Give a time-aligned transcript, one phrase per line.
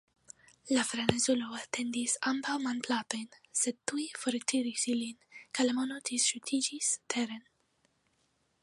[0.75, 3.29] La frenezulo etendis ambaŭ manplatojn,
[3.61, 7.47] sed tuj fortiris ilin, kaj la mono disŝutiĝis teren.